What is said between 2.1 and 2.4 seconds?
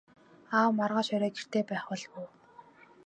уу?